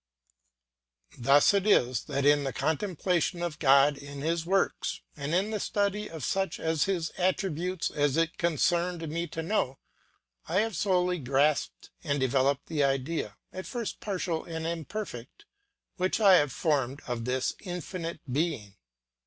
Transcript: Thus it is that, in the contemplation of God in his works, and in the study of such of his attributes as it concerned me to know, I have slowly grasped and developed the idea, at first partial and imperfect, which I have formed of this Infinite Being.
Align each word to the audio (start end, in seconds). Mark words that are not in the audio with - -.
Thus 1.19 1.53
it 1.53 1.67
is 1.67 2.05
that, 2.05 2.25
in 2.25 2.43
the 2.43 2.51
contemplation 2.53 3.43
of 3.43 3.59
God 3.59 3.99
in 3.99 4.21
his 4.21 4.47
works, 4.47 5.01
and 5.15 5.31
in 5.35 5.51
the 5.51 5.59
study 5.59 6.09
of 6.09 6.23
such 6.23 6.57
of 6.59 6.85
his 6.85 7.11
attributes 7.19 7.91
as 7.91 8.17
it 8.17 8.39
concerned 8.39 9.07
me 9.09 9.27
to 9.27 9.43
know, 9.43 9.77
I 10.49 10.61
have 10.61 10.75
slowly 10.75 11.19
grasped 11.19 11.91
and 12.03 12.19
developed 12.19 12.65
the 12.65 12.83
idea, 12.83 13.37
at 13.53 13.67
first 13.67 13.99
partial 13.99 14.43
and 14.43 14.65
imperfect, 14.65 15.45
which 15.97 16.19
I 16.19 16.37
have 16.37 16.51
formed 16.51 17.01
of 17.05 17.25
this 17.25 17.53
Infinite 17.59 18.21
Being. 18.31 18.77